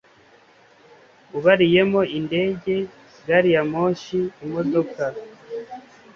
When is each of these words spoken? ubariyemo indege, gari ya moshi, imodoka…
ubariyemo 1.37 2.01
indege, 2.17 2.75
gari 3.25 3.49
ya 3.55 3.63
moshi, 3.71 4.19
imodoka… 4.45 5.03